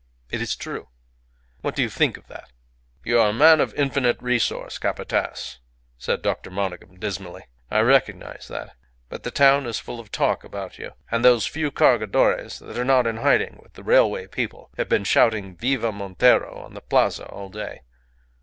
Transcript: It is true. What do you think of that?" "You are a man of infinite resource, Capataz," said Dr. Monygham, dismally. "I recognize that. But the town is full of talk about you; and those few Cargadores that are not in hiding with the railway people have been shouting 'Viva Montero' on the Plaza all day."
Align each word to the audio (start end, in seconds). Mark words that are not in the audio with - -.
It 0.31 0.41
is 0.41 0.55
true. 0.55 0.87
What 1.61 1.75
do 1.75 1.83
you 1.83 1.87
think 1.91 2.17
of 2.17 2.25
that?" 2.25 2.49
"You 3.03 3.19
are 3.19 3.29
a 3.29 3.33
man 3.33 3.61
of 3.61 3.71
infinite 3.75 4.19
resource, 4.19 4.79
Capataz," 4.79 5.59
said 5.99 6.23
Dr. 6.23 6.49
Monygham, 6.49 6.99
dismally. 6.99 7.43
"I 7.69 7.81
recognize 7.81 8.47
that. 8.47 8.75
But 9.09 9.21
the 9.21 9.29
town 9.29 9.67
is 9.67 9.77
full 9.77 9.99
of 9.99 10.11
talk 10.11 10.43
about 10.43 10.79
you; 10.79 10.93
and 11.11 11.23
those 11.23 11.45
few 11.45 11.69
Cargadores 11.69 12.57
that 12.65 12.79
are 12.79 12.83
not 12.83 13.05
in 13.05 13.17
hiding 13.17 13.59
with 13.61 13.73
the 13.73 13.83
railway 13.83 14.25
people 14.25 14.71
have 14.75 14.89
been 14.89 15.03
shouting 15.03 15.55
'Viva 15.55 15.91
Montero' 15.91 16.57
on 16.57 16.73
the 16.73 16.81
Plaza 16.81 17.27
all 17.27 17.49
day." 17.49 17.81